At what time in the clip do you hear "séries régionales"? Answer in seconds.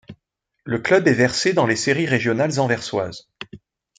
1.75-2.59